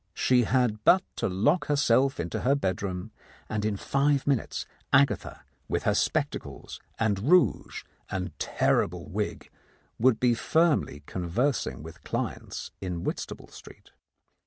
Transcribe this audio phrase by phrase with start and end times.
[0.15, 3.11] She had but to lock herself into her bed room,
[3.47, 9.51] and in five minutes Agatha, with her spectacles and rouge and terrible wig,
[9.99, 13.91] would be firmly con versing with clients in Whitstaple Street.